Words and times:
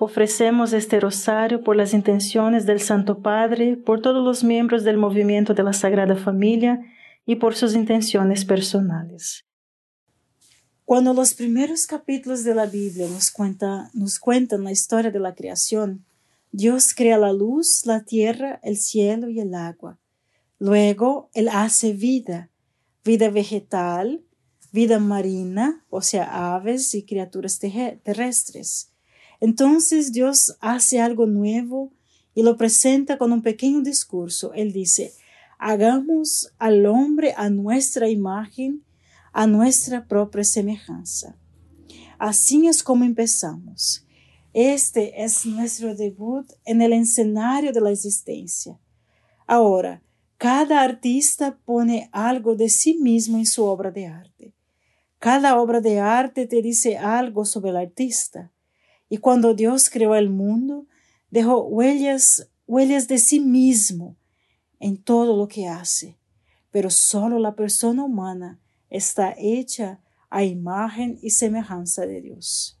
Ofrecemos 0.00 0.72
este 0.72 0.98
rosario 0.98 1.62
por 1.62 1.76
las 1.76 1.94
intenciones 1.94 2.66
del 2.66 2.80
Santo 2.80 3.20
Padre, 3.20 3.76
por 3.76 4.02
todos 4.02 4.24
los 4.24 4.42
miembros 4.42 4.82
del 4.82 4.96
movimiento 4.96 5.54
de 5.54 5.62
la 5.62 5.72
Sagrada 5.72 6.16
Familia 6.16 6.80
y 7.24 7.36
por 7.36 7.54
sus 7.54 7.74
intenciones 7.74 8.44
personales. 8.44 9.44
Cuando 10.84 11.14
los 11.14 11.34
primeros 11.34 11.86
capítulos 11.86 12.42
de 12.42 12.56
la 12.56 12.66
Biblia 12.66 13.08
nos, 13.08 13.30
cuenta, 13.30 13.90
nos 13.94 14.18
cuentan 14.18 14.64
la 14.64 14.72
historia 14.72 15.12
de 15.12 15.20
la 15.20 15.34
creación, 15.34 16.04
Dios 16.50 16.92
crea 16.92 17.16
la 17.16 17.32
luz, 17.32 17.86
la 17.86 18.04
tierra, 18.04 18.58
el 18.64 18.76
cielo 18.76 19.28
y 19.28 19.38
el 19.40 19.54
agua. 19.54 19.98
Luego 20.58 21.30
Él 21.34 21.48
hace 21.48 21.92
vida, 21.92 22.50
vida 23.04 23.30
vegetal, 23.30 24.24
vida 24.72 24.98
marina, 24.98 25.86
o 25.88 26.02
sea, 26.02 26.54
aves 26.54 26.94
y 26.96 27.04
criaturas 27.04 27.60
terrestres 27.60 28.93
entonces 29.40 30.12
Dios 30.12 30.56
hace 30.60 31.00
algo 31.00 31.26
nuevo 31.26 31.92
y 32.34 32.42
lo 32.42 32.56
presenta 32.56 33.18
con 33.18 33.32
un 33.32 33.42
pequeño 33.42 33.80
discurso. 33.80 34.52
Él 34.54 34.72
dice, 34.72 35.12
hagamos 35.58 36.52
al 36.58 36.86
hombre 36.86 37.34
a 37.36 37.48
nuestra 37.50 38.08
imagen, 38.08 38.84
a 39.32 39.46
nuestra 39.46 40.06
propia 40.06 40.44
semejanza. 40.44 41.36
Así 42.18 42.66
es 42.66 42.82
como 42.82 43.04
empezamos. 43.04 44.06
Este 44.52 45.24
es 45.24 45.44
nuestro 45.46 45.96
debut 45.96 46.46
en 46.64 46.80
el 46.80 46.92
escenario 46.92 47.72
de 47.72 47.80
la 47.80 47.90
existencia. 47.90 48.78
Ahora, 49.46 50.02
cada 50.38 50.82
artista 50.82 51.58
pone 51.64 52.08
algo 52.12 52.54
de 52.54 52.68
sí 52.68 52.94
mismo 52.94 53.38
en 53.38 53.46
su 53.46 53.64
obra 53.64 53.90
de 53.90 54.06
arte. 54.06 54.54
Cada 55.18 55.60
obra 55.60 55.80
de 55.80 56.00
arte 56.00 56.46
te 56.46 56.62
dice 56.62 56.98
algo 56.98 57.44
sobre 57.44 57.70
el 57.70 57.76
artista. 57.76 58.52
Y 59.08 59.18
cuando 59.18 59.54
Dios 59.54 59.90
creó 59.90 60.14
el 60.14 60.30
mundo, 60.30 60.86
dejó 61.30 61.64
huellas, 61.64 62.48
huellas 62.66 63.08
de 63.08 63.18
sí 63.18 63.40
mismo 63.40 64.16
en 64.80 64.96
todo 64.96 65.36
lo 65.36 65.48
que 65.48 65.68
hace. 65.68 66.18
Pero 66.70 66.90
solo 66.90 67.38
la 67.38 67.54
persona 67.54 68.04
humana 68.04 68.60
está 68.90 69.34
hecha 69.38 70.00
a 70.30 70.44
imagen 70.44 71.18
y 71.22 71.30
semejanza 71.30 72.06
de 72.06 72.20
Dios. 72.20 72.78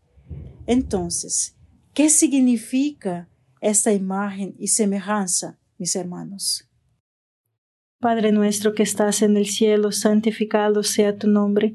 Entonces, 0.66 1.56
¿qué 1.92 2.08
significa 2.08 3.28
esta 3.60 3.92
imagen 3.92 4.54
y 4.58 4.68
semejanza, 4.68 5.58
mis 5.78 5.94
hermanos? 5.94 6.68
Padre 8.00 8.32
nuestro 8.32 8.74
que 8.74 8.82
estás 8.82 9.22
en 9.22 9.36
el 9.36 9.46
cielo, 9.46 9.92
santificado 9.92 10.82
sea 10.82 11.16
tu 11.16 11.28
nombre 11.28 11.74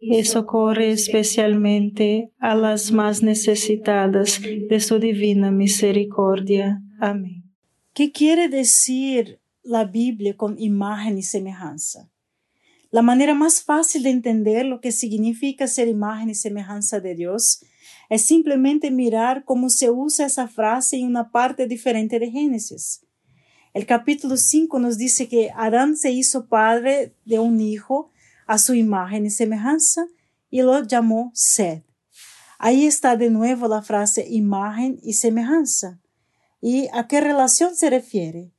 y 0.00 0.24
socorre 0.24 0.90
especialmente 0.90 2.30
a 2.38 2.54
las 2.54 2.92
más 2.92 3.22
necesitadas 3.22 4.40
de 4.42 4.80
su 4.80 4.98
divina 4.98 5.50
misericordia. 5.50 6.82
Amén. 7.00 7.44
¿Qué 7.92 8.12
quiere 8.12 8.48
decir 8.48 9.40
la 9.62 9.84
Biblia 9.84 10.36
con 10.36 10.60
imagen 10.60 11.18
y 11.18 11.22
semejanza? 11.22 12.10
La 12.90 13.02
manera 13.02 13.34
más 13.34 13.62
fácil 13.62 14.02
de 14.04 14.10
entender 14.10 14.64
lo 14.64 14.80
que 14.80 14.92
significa 14.92 15.66
ser 15.66 15.88
imagen 15.88 16.30
y 16.30 16.34
semejanza 16.34 17.00
de 17.00 17.14
Dios 17.14 17.64
es 18.08 18.22
simplemente 18.22 18.90
mirar 18.90 19.44
cómo 19.44 19.70
se 19.70 19.90
usa 19.90 20.26
esa 20.26 20.46
frase 20.46 20.96
en 20.96 21.06
una 21.06 21.30
parte 21.30 21.66
diferente 21.66 22.18
de 22.18 22.30
Génesis. 22.30 23.04
El 23.74 23.84
capítulo 23.84 24.36
5 24.36 24.78
nos 24.78 24.96
dice 24.96 25.28
que 25.28 25.50
Adán 25.54 25.96
se 25.96 26.10
hizo 26.12 26.46
padre 26.46 27.12
de 27.24 27.38
un 27.38 27.60
hijo 27.60 28.10
a 28.46 28.58
su 28.58 28.74
imagen 28.74 29.26
y 29.26 29.30
semejanza 29.30 30.06
y 30.50 30.62
lo 30.62 30.82
llamó 30.82 31.30
Sed. 31.34 31.82
Ahí 32.58 32.86
está 32.86 33.16
de 33.16 33.28
nuevo 33.30 33.68
la 33.68 33.82
frase 33.82 34.26
imagen 34.28 34.98
y 35.02 35.14
semejanza. 35.14 36.00
¿Y 36.60 36.88
a 36.92 37.06
qué 37.06 37.20
relación 37.20 37.76
se 37.76 37.90
refiere? 37.90 38.52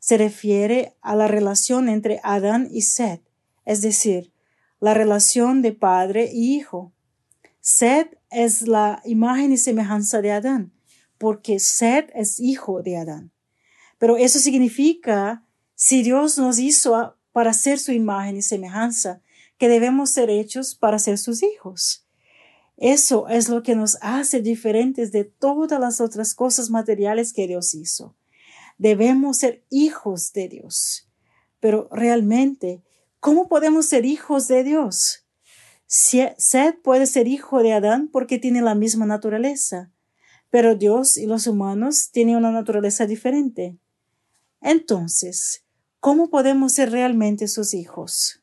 Se 0.00 0.18
refiere 0.18 0.94
a 1.00 1.16
la 1.16 1.28
relación 1.28 1.88
entre 1.88 2.20
Adán 2.22 2.68
y 2.70 2.82
Sed, 2.82 3.20
es 3.64 3.80
decir, 3.80 4.32
la 4.80 4.94
relación 4.94 5.62
de 5.62 5.72
padre 5.72 6.30
y 6.32 6.54
hijo. 6.56 6.92
Sed 7.60 8.06
es 8.30 8.68
la 8.68 9.02
imagen 9.04 9.52
y 9.52 9.56
semejanza 9.56 10.20
de 10.20 10.32
Adán, 10.32 10.72
porque 11.16 11.58
Sed 11.58 12.10
es 12.14 12.38
hijo 12.38 12.82
de 12.82 12.96
Adán. 12.96 13.32
Pero 13.98 14.16
eso 14.16 14.38
significa, 14.38 15.44
si 15.74 16.02
Dios 16.02 16.38
nos 16.38 16.58
hizo 16.58 17.16
para 17.32 17.52
ser 17.52 17.78
su 17.78 17.92
imagen 17.92 18.36
y 18.36 18.42
semejanza, 18.42 19.20
que 19.58 19.68
debemos 19.68 20.10
ser 20.10 20.30
hechos 20.30 20.74
para 20.74 20.98
ser 20.98 21.18
sus 21.18 21.42
hijos. 21.42 22.06
Eso 22.76 23.28
es 23.28 23.48
lo 23.48 23.62
que 23.62 23.74
nos 23.74 23.98
hace 24.00 24.40
diferentes 24.40 25.10
de 25.10 25.24
todas 25.24 25.80
las 25.80 26.00
otras 26.00 26.34
cosas 26.34 26.70
materiales 26.70 27.32
que 27.32 27.48
Dios 27.48 27.74
hizo. 27.74 28.16
Debemos 28.78 29.38
ser 29.38 29.64
hijos 29.68 30.32
de 30.32 30.48
Dios. 30.48 31.08
Pero 31.58 31.88
realmente, 31.90 32.84
¿cómo 33.18 33.48
podemos 33.48 33.86
ser 33.86 34.06
hijos 34.06 34.46
de 34.46 34.62
Dios? 34.62 35.24
Seth 35.86 36.80
puede 36.82 37.06
ser 37.06 37.26
hijo 37.26 37.62
de 37.62 37.72
Adán 37.72 38.08
porque 38.12 38.38
tiene 38.38 38.62
la 38.62 38.76
misma 38.76 39.06
naturaleza, 39.06 39.90
pero 40.50 40.76
Dios 40.76 41.16
y 41.16 41.26
los 41.26 41.46
humanos 41.46 42.10
tienen 42.12 42.36
una 42.36 42.52
naturaleza 42.52 43.06
diferente. 43.06 43.76
Entonces, 44.60 45.64
¿cómo 45.98 46.30
podemos 46.30 46.74
ser 46.74 46.92
realmente 46.92 47.48
sus 47.48 47.74
hijos? 47.74 48.42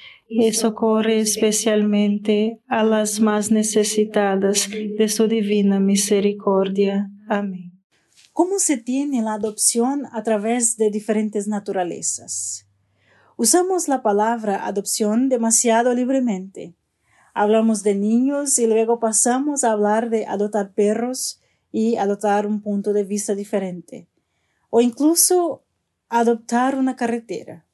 y 0.33 0.53
socorre 0.53 1.19
especialmente 1.19 2.61
a 2.67 2.83
las 2.83 3.19
más 3.19 3.51
necesitadas 3.51 4.69
de 4.69 5.09
su 5.09 5.27
divina 5.27 5.81
misericordia. 5.81 7.11
Amén. 7.27 7.73
¿Cómo 8.31 8.59
se 8.59 8.77
tiene 8.77 9.21
la 9.21 9.33
adopción 9.33 10.07
a 10.13 10.23
través 10.23 10.77
de 10.77 10.89
diferentes 10.89 11.49
naturalezas? 11.49 12.65
Usamos 13.35 13.89
la 13.89 14.01
palabra 14.01 14.65
adopción 14.65 15.27
demasiado 15.27 15.93
libremente. 15.93 16.75
Hablamos 17.33 17.83
de 17.83 17.95
niños 17.95 18.57
y 18.57 18.67
luego 18.67 18.99
pasamos 18.99 19.65
a 19.65 19.73
hablar 19.73 20.09
de 20.09 20.25
adoptar 20.27 20.73
perros 20.73 21.41
y 21.73 21.97
adoptar 21.97 22.47
un 22.47 22.61
punto 22.61 22.93
de 22.93 23.03
vista 23.03 23.35
diferente. 23.35 24.07
O 24.69 24.79
incluso 24.79 25.65
adoptar 26.07 26.77
una 26.77 26.95
carretera. 26.95 27.65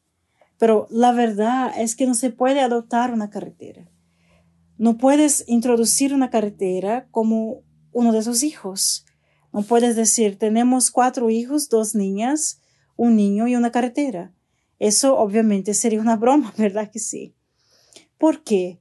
Pero 0.57 0.87
la 0.89 1.11
verdad 1.11 1.71
es 1.77 1.95
que 1.95 2.07
no 2.07 2.15
se 2.15 2.29
puede 2.31 2.61
adoptar 2.61 3.13
una 3.13 3.29
carretera. 3.29 3.89
No 4.77 4.97
puedes 4.97 5.43
introducir 5.47 6.13
una 6.13 6.29
carretera 6.29 7.07
como 7.11 7.63
uno 7.91 8.11
de 8.11 8.21
sus 8.21 8.43
hijos. 8.43 9.05
No 9.53 9.63
puedes 9.63 9.95
decir, 9.95 10.37
tenemos 10.37 10.91
cuatro 10.91 11.29
hijos, 11.29 11.69
dos 11.69 11.95
niñas, 11.95 12.61
un 12.95 13.15
niño 13.15 13.47
y 13.47 13.55
una 13.55 13.71
carretera. 13.71 14.33
Eso 14.79 15.17
obviamente 15.17 15.73
sería 15.73 16.01
una 16.01 16.15
broma, 16.15 16.53
¿verdad 16.57 16.91
que 16.91 16.99
sí? 16.99 17.35
¿Por 18.17 18.43
qué? 18.43 18.79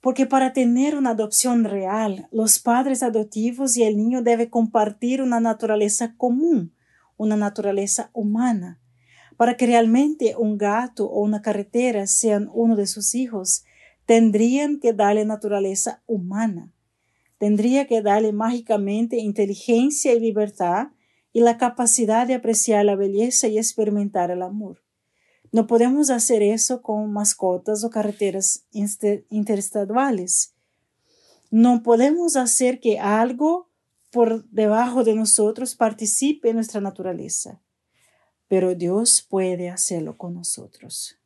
Porque 0.00 0.26
para 0.26 0.52
tener 0.52 0.96
una 0.96 1.10
adopción 1.10 1.64
real, 1.64 2.28
los 2.30 2.60
padres 2.60 3.02
adoptivos 3.02 3.76
y 3.76 3.82
el 3.82 3.96
niño 3.96 4.22
deben 4.22 4.50
compartir 4.50 5.20
una 5.20 5.40
naturaleza 5.40 6.14
común, 6.16 6.72
una 7.16 7.36
naturaleza 7.36 8.10
humana. 8.12 8.80
Para 9.36 9.56
que 9.56 9.66
realmente 9.66 10.34
un 10.36 10.56
gato 10.56 11.06
o 11.06 11.20
una 11.20 11.42
carretera 11.42 12.06
sean 12.06 12.50
uno 12.52 12.74
de 12.74 12.86
sus 12.86 13.14
hijos, 13.14 13.64
tendrían 14.06 14.80
que 14.80 14.92
darle 14.92 15.24
naturaleza 15.24 16.02
humana. 16.06 16.72
Tendría 17.38 17.86
que 17.86 18.00
darle 18.00 18.32
mágicamente 18.32 19.18
inteligencia 19.18 20.14
y 20.14 20.20
libertad 20.20 20.88
y 21.34 21.40
la 21.40 21.58
capacidad 21.58 22.26
de 22.26 22.34
apreciar 22.34 22.86
la 22.86 22.96
belleza 22.96 23.46
y 23.46 23.58
experimentar 23.58 24.30
el 24.30 24.40
amor. 24.40 24.82
No 25.52 25.66
podemos 25.66 26.08
hacer 26.08 26.42
eso 26.42 26.80
con 26.80 27.12
mascotas 27.12 27.84
o 27.84 27.90
carreteras 27.90 28.64
interestaduales. 28.72 30.54
No 31.50 31.82
podemos 31.82 32.36
hacer 32.36 32.80
que 32.80 32.98
algo 32.98 33.68
por 34.10 34.48
debajo 34.48 35.04
de 35.04 35.14
nosotros 35.14 35.74
participe 35.74 36.48
en 36.48 36.56
nuestra 36.56 36.80
naturaleza 36.80 37.60
pero 38.48 38.74
Dios 38.74 39.26
puede 39.28 39.70
hacerlo 39.70 40.16
con 40.16 40.34
nosotros. 40.34 41.18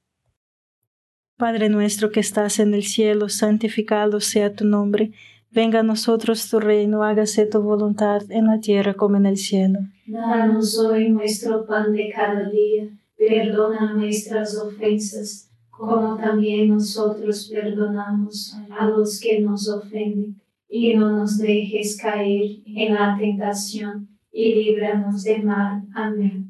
Padre 1.36 1.68
nuestro 1.70 2.10
que 2.10 2.20
estás 2.20 2.58
en 2.58 2.74
el 2.74 2.82
cielo, 2.82 3.28
santificado 3.28 4.20
sea 4.20 4.54
tu 4.54 4.66
nombre. 4.66 5.12
Venga 5.50 5.80
a 5.80 5.82
nosotros 5.82 6.48
tu 6.50 6.60
reino, 6.60 7.02
hágase 7.02 7.46
tu 7.46 7.60
voluntad 7.60 8.22
en 8.30 8.46
la 8.46 8.60
tierra 8.60 8.94
como 8.94 9.16
en 9.16 9.26
el 9.26 9.36
cielo. 9.36 9.80
Danos 10.06 10.78
hoy 10.78 11.08
nuestro 11.08 11.66
pan 11.66 11.92
de 11.92 12.12
cada 12.14 12.48
día, 12.50 12.88
perdona 13.16 13.94
nuestras 13.94 14.56
ofensas, 14.56 15.50
como 15.70 16.16
también 16.18 16.68
nosotros 16.68 17.50
perdonamos 17.50 18.54
a 18.78 18.86
los 18.86 19.18
que 19.18 19.40
nos 19.40 19.68
ofenden, 19.68 20.40
y 20.68 20.94
no 20.94 21.10
nos 21.10 21.38
dejes 21.38 21.96
caer 21.96 22.60
en 22.64 22.94
la 22.94 23.16
tentación 23.18 24.08
y 24.30 24.54
líbranos 24.54 25.24
del 25.24 25.42
mal. 25.42 25.82
Amén. 25.94 26.50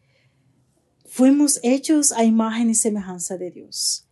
fuimos 1.11 1.59
hechos 1.61 2.13
a 2.13 2.23
imagen 2.23 2.69
y 2.69 2.73
semejanza 2.73 3.37
de 3.37 3.51
Dios. 3.51 4.07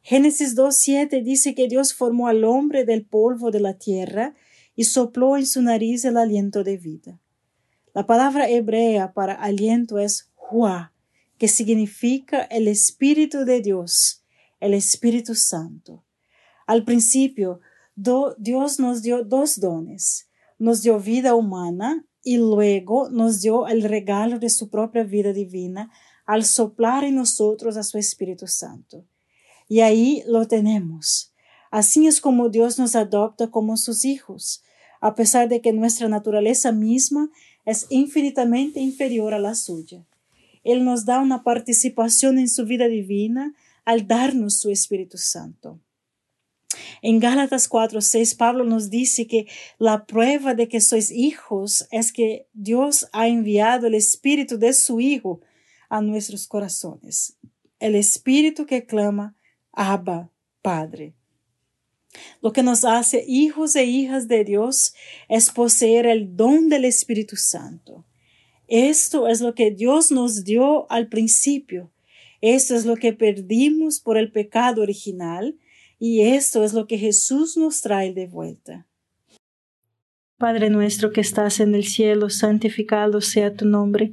Génesis 0.00 0.56
2.7 0.56 1.22
dice 1.22 1.54
que 1.54 1.68
Dios 1.68 1.94
formó 1.94 2.26
al 2.26 2.42
hombre 2.42 2.84
del 2.84 3.06
polvo 3.06 3.52
de 3.52 3.60
la 3.60 3.78
tierra 3.78 4.34
y 4.74 4.84
sopló 4.84 5.36
en 5.36 5.46
su 5.46 5.62
nariz 5.62 6.04
el 6.04 6.16
aliento 6.16 6.64
de 6.64 6.78
vida. 6.78 7.20
La 7.94 8.08
palabra 8.08 8.48
hebrea 8.48 9.12
para 9.12 9.34
aliento 9.34 10.00
es 10.00 10.32
hua, 10.50 10.92
que 11.38 11.46
significa 11.46 12.42
el 12.42 12.66
Espíritu 12.66 13.44
de 13.44 13.60
Dios, 13.60 14.24
el 14.58 14.74
Espíritu 14.74 15.36
Santo. 15.36 16.04
Al 16.66 16.84
principio, 16.84 17.60
Dios 17.94 18.80
nos 18.80 19.02
dio 19.02 19.22
dos 19.22 19.60
dones. 19.60 20.28
Nos 20.58 20.82
dio 20.82 20.98
vida 20.98 21.36
humana 21.36 22.04
y 22.24 22.38
luego 22.38 23.10
nos 23.10 23.40
dio 23.40 23.68
el 23.68 23.82
regalo 23.84 24.40
de 24.40 24.50
su 24.50 24.70
propia 24.70 25.04
vida 25.04 25.32
divina 25.32 25.92
al 26.26 26.44
soplar 26.44 27.04
en 27.04 27.16
nosotros 27.16 27.76
a 27.76 27.82
su 27.82 27.98
Espíritu 27.98 28.46
Santo. 28.46 29.04
Y 29.68 29.80
ahí 29.80 30.22
lo 30.26 30.46
tenemos. 30.46 31.32
Así 31.70 32.06
es 32.06 32.20
como 32.20 32.48
Dios 32.48 32.78
nos 32.78 32.94
adopta 32.94 33.50
como 33.50 33.76
sus 33.76 34.04
hijos, 34.04 34.62
a 35.00 35.14
pesar 35.14 35.48
de 35.48 35.60
que 35.60 35.72
nuestra 35.72 36.08
naturaleza 36.08 36.70
misma 36.70 37.30
es 37.64 37.86
infinitamente 37.90 38.80
inferior 38.80 39.34
a 39.34 39.38
la 39.38 39.54
suya. 39.54 40.04
Él 40.64 40.84
nos 40.84 41.04
da 41.04 41.20
una 41.20 41.42
participación 41.42 42.38
en 42.38 42.48
su 42.48 42.66
vida 42.66 42.88
divina 42.88 43.54
al 43.84 44.06
darnos 44.06 44.58
su 44.58 44.70
Espíritu 44.70 45.18
Santo. 45.18 45.80
En 47.02 47.18
Gálatas 47.18 47.68
4:6 47.68 48.36
Pablo 48.36 48.64
nos 48.64 48.88
dice 48.88 49.26
que 49.26 49.46
la 49.78 50.06
prueba 50.06 50.54
de 50.54 50.68
que 50.68 50.80
sois 50.80 51.10
hijos 51.10 51.86
es 51.90 52.12
que 52.12 52.46
Dios 52.52 53.08
ha 53.12 53.28
enviado 53.28 53.86
el 53.86 53.94
Espíritu 53.94 54.58
de 54.58 54.72
su 54.72 55.00
Hijo 55.00 55.40
a 55.92 56.00
nuestros 56.00 56.46
corazones. 56.46 57.36
El 57.78 57.94
Espíritu 57.96 58.64
que 58.64 58.86
clama, 58.86 59.36
Abba, 59.72 60.30
Padre. 60.62 61.12
Lo 62.40 62.54
que 62.54 62.62
nos 62.62 62.86
hace 62.86 63.22
hijos 63.28 63.76
e 63.76 63.84
hijas 63.84 64.26
de 64.26 64.42
Dios 64.42 64.94
es 65.28 65.50
poseer 65.50 66.06
el 66.06 66.34
don 66.34 66.70
del 66.70 66.86
Espíritu 66.86 67.36
Santo. 67.36 68.06
Esto 68.68 69.28
es 69.28 69.42
lo 69.42 69.54
que 69.54 69.70
Dios 69.70 70.10
nos 70.10 70.44
dio 70.44 70.90
al 70.90 71.08
principio. 71.08 71.92
Esto 72.40 72.74
es 72.74 72.86
lo 72.86 72.96
que 72.96 73.12
perdimos 73.12 74.00
por 74.00 74.16
el 74.16 74.32
pecado 74.32 74.80
original 74.80 75.58
y 75.98 76.22
esto 76.22 76.64
es 76.64 76.72
lo 76.72 76.86
que 76.86 76.96
Jesús 76.96 77.58
nos 77.58 77.82
trae 77.82 78.14
de 78.14 78.26
vuelta. 78.28 78.86
Padre 80.38 80.70
nuestro 80.70 81.12
que 81.12 81.20
estás 81.20 81.60
en 81.60 81.74
el 81.74 81.84
cielo, 81.84 82.30
santificado 82.30 83.20
sea 83.20 83.54
tu 83.54 83.66
nombre 83.66 84.12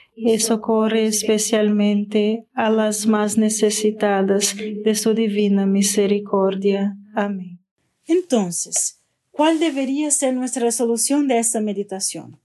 y 0.15 0.39
socorre 0.39 1.05
especialmente 1.05 2.45
a 2.53 2.69
las 2.69 3.07
más 3.07 3.37
necesitadas 3.37 4.55
de 4.57 4.95
su 4.95 5.13
divina 5.13 5.65
misericordia. 5.65 6.97
Amén. 7.15 7.59
Entonces, 8.05 8.99
¿cuál 9.31 9.59
debería 9.59 10.11
ser 10.11 10.33
nuestra 10.33 10.63
resolución 10.63 11.27
de 11.27 11.39
esta 11.39 11.61
meditación? 11.61 12.39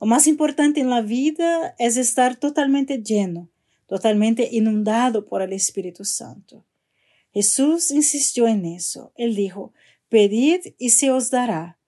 Lo 0.00 0.06
más 0.06 0.26
importante 0.26 0.80
en 0.80 0.90
la 0.90 1.02
vida 1.02 1.74
es 1.78 1.96
estar 1.96 2.36
totalmente 2.36 3.02
lleno, 3.02 3.50
totalmente 3.86 4.48
inundado 4.50 5.26
por 5.26 5.42
el 5.42 5.52
Espíritu 5.52 6.04
Santo. 6.04 6.64
Jesús 7.32 7.90
insistió 7.90 8.48
en 8.48 8.64
eso. 8.64 9.12
Él 9.14 9.36
dijo, 9.36 9.72
pedid 10.08 10.74
y 10.78 10.90
se 10.90 11.10
os 11.10 11.30
dará, 11.30 11.78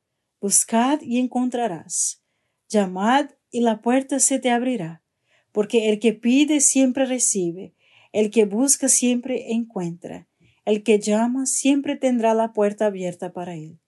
buscad 0.41 1.01
y 1.03 1.19
encontrarás, 1.19 2.23
llamad 2.69 3.31
y 3.53 3.61
la 3.61 3.81
puerta 3.83 4.19
se 4.19 4.41
te 4.41 4.51
abrirá, 4.51 5.05
porque 5.53 5.91
el 5.91 6.01
que 6.01 6.15
pide 6.15 6.61
siempre 6.61 7.07
recibe, 7.07 7.75
el 8.11 8.31
que 8.31 8.47
busca 8.47 8.89
siempre 8.89 9.53
encuentra, 9.53 10.27
el 10.65 10.83
que 10.83 10.99
llama 10.99 11.47
siempre 11.47 11.95
tendrá 11.95 12.35
la 12.35 12.53
puerta 12.53 12.87
abierta 12.87 13.33
para 13.33 13.55
él. 13.55 13.79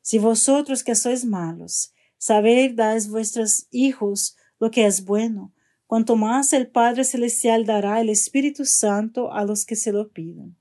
Si 0.00 0.18
vosotros 0.18 0.82
que 0.84 0.94
sois 0.94 1.24
malos, 1.24 1.92
sabéis 2.16 2.74
dar 2.76 3.00
vuestros 3.08 3.66
hijos 3.70 4.36
lo 4.58 4.70
que 4.70 4.86
es 4.86 5.04
bueno, 5.04 5.52
cuanto 5.86 6.16
más 6.16 6.52
el 6.52 6.68
Padre 6.68 7.04
Celestial 7.04 7.66
dará 7.66 8.00
el 8.00 8.08
Espíritu 8.08 8.64
Santo 8.64 9.32
a 9.32 9.44
los 9.44 9.66
que 9.66 9.76
se 9.76 9.92
lo 9.92 10.10
piden. 10.10 10.56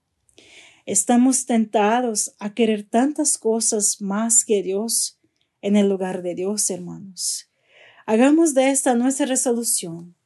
Estamos 0.87 1.45
tentados 1.45 2.35
a 2.39 2.55
querer 2.55 2.83
tantas 2.83 3.37
cosas 3.37 4.01
más 4.01 4.43
que 4.43 4.63
Dios 4.63 5.19
en 5.61 5.75
el 5.75 5.87
lugar 5.87 6.23
de 6.23 6.33
Dios, 6.33 6.69
hermanos. 6.71 7.50
Hagamos 8.11 8.53
de 8.53 8.71
esta 8.71 8.93
nuestra 8.93 9.25
resolución. 9.25 10.17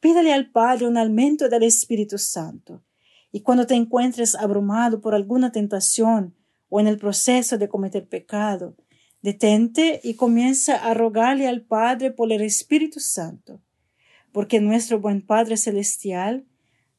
Pídale 0.00 0.32
al 0.32 0.48
Padre 0.52 0.86
un 0.86 0.96
aumento 0.96 1.50
del 1.50 1.64
Espíritu 1.64 2.16
Santo. 2.16 2.82
Y 3.30 3.42
cuando 3.42 3.66
te 3.66 3.74
encuentres 3.74 4.34
abrumado 4.34 5.02
por 5.02 5.14
alguna 5.14 5.52
tentación 5.52 6.34
o 6.70 6.80
en 6.80 6.86
el 6.86 6.96
proceso 6.96 7.58
de 7.58 7.68
cometer 7.68 8.08
pecado, 8.08 8.74
detente 9.20 10.00
y 10.02 10.14
comienza 10.14 10.76
a 10.76 10.94
rogarle 10.94 11.46
al 11.46 11.60
Padre 11.60 12.10
por 12.10 12.32
el 12.32 12.40
Espíritu 12.40 13.00
Santo, 13.00 13.60
porque 14.32 14.58
nuestro 14.58 14.98
buen 14.98 15.20
Padre 15.20 15.58
Celestial 15.58 16.46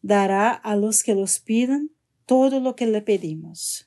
dará 0.03 0.51
a 0.51 0.75
los 0.75 1.01
que 1.01 1.15
los 1.15 1.39
pidan 1.39 1.89
todo 2.27 2.59
lo 2.59 2.75
que 2.75 2.85
le 2.85 3.01
pedimos. 3.01 3.86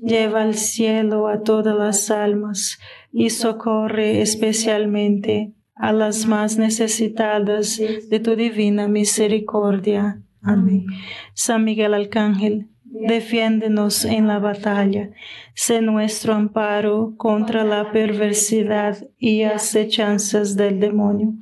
lleva 0.00 0.42
al 0.42 0.54
cielo 0.54 1.28
a 1.28 1.42
todas 1.42 1.76
las 1.76 2.10
almas 2.10 2.78
y 3.12 3.30
socorre 3.30 4.20
especialmente 4.20 5.52
a 5.74 5.92
las 5.92 6.26
más 6.26 6.58
necesitadas 6.58 7.80
de 8.08 8.20
tu 8.20 8.36
divina 8.36 8.88
misericordia. 8.88 10.22
Amén. 10.40 10.86
San 11.34 11.64
Miguel 11.64 11.94
Arcángel, 11.94 12.68
defiéndenos 12.84 14.04
en 14.04 14.26
la 14.26 14.38
batalla, 14.38 15.10
sé 15.54 15.80
nuestro 15.80 16.34
amparo 16.34 17.14
contra 17.16 17.64
la 17.64 17.90
perversidad 17.92 19.08
y 19.18 19.42
acechanzas 19.42 20.56
del 20.56 20.78
demonio. 20.78 21.34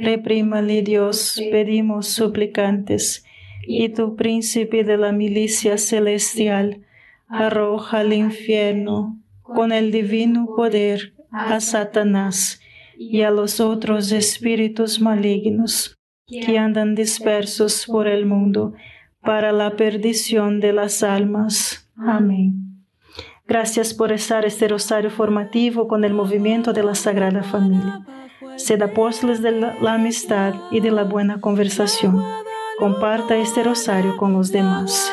Reprímale 0.00 0.82
Dios, 0.82 1.40
pedimos 1.50 2.08
suplicantes, 2.08 3.24
y 3.66 3.88
tu 3.90 4.16
príncipe 4.16 4.84
de 4.84 4.96
la 4.96 5.12
milicia 5.12 5.78
celestial, 5.78 6.85
arroja 7.28 8.00
al 8.00 8.12
infierno 8.12 9.20
con 9.42 9.72
el 9.72 9.92
divino 9.92 10.46
poder 10.56 11.14
a 11.30 11.60
Satanás 11.60 12.60
y 12.98 13.22
a 13.22 13.30
los 13.30 13.60
otros 13.60 14.12
espíritus 14.12 15.00
malignos 15.00 15.96
que 16.26 16.58
andan 16.58 16.94
dispersos 16.94 17.86
por 17.86 18.08
el 18.08 18.26
mundo 18.26 18.74
para 19.20 19.52
la 19.52 19.76
perdición 19.76 20.60
de 20.60 20.72
las 20.72 21.02
almas. 21.02 21.90
Amén. 21.96 22.84
Gracias 23.46 23.94
por 23.94 24.10
estar 24.12 24.44
este 24.44 24.66
rosario 24.66 25.10
formativo 25.10 25.86
con 25.86 26.04
el 26.04 26.14
movimiento 26.14 26.72
de 26.72 26.82
la 26.82 26.94
Sagrada 26.94 27.42
Familia. 27.42 28.04
Sed 28.56 28.82
apóstoles 28.82 29.42
de 29.42 29.52
la 29.52 29.94
amistad 29.94 30.54
y 30.70 30.80
de 30.80 30.90
la 30.90 31.04
buena 31.04 31.40
conversación. 31.40 32.22
Comparta 32.78 33.36
este 33.36 33.62
rosario 33.62 34.16
con 34.16 34.32
los 34.32 34.50
demás. 34.50 35.12